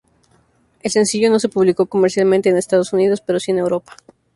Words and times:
El 0.81 0.89
sencillo 0.89 1.29
no 1.29 1.37
se 1.39 1.47
publicó 1.47 1.85
comercialmente 1.85 2.49
en 2.49 2.57
Estados 2.57 2.91
Unidos, 2.91 3.21
pero 3.23 3.39
sí 3.39 3.51
en 3.51 3.59
Europa. 3.59 3.95